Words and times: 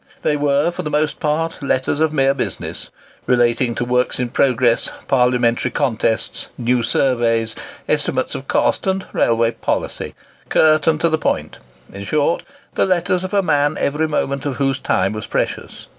They 0.23 0.35
were, 0.35 0.71
for 0.71 0.81
the 0.81 0.89
most 0.89 1.19
part, 1.19 1.61
letters 1.61 1.99
of 1.99 2.11
mere 2.11 2.33
business, 2.33 2.89
relating 3.27 3.75
to 3.75 3.85
works 3.85 4.19
in 4.19 4.29
progress, 4.29 4.89
parliamentary 5.07 5.69
contests, 5.69 6.47
new 6.57 6.81
surveys, 6.81 7.53
estimates 7.87 8.33
of 8.33 8.47
cost, 8.47 8.87
and 8.87 9.05
railway 9.13 9.51
policy,—curt, 9.51 10.87
and 10.87 10.99
to 11.01 11.09
the 11.09 11.19
point; 11.19 11.59
in 11.93 12.03
short, 12.03 12.43
the 12.73 12.87
letters 12.87 13.23
of 13.23 13.31
a 13.35 13.43
man 13.43 13.77
every 13.79 14.07
moment 14.07 14.43
of 14.47 14.55
whose 14.55 14.79
time 14.79 15.13
was 15.13 15.27
precious. 15.27 15.85